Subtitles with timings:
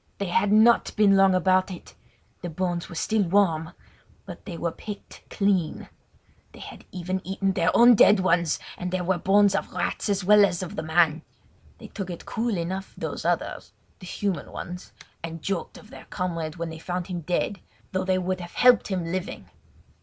[0.17, 1.93] They had not been long about it!
[2.41, 3.73] The bones were still warm;
[4.25, 5.89] but they were picked clean.
[6.53, 10.23] They had even eaten their own dead ones and there were bones of rats as
[10.23, 11.21] well as of the man.
[11.77, 16.79] They took it cool enough those other—the human ones—and joked of their comrade when they
[16.79, 17.59] found him dead,
[17.91, 19.51] though they would have helped him living.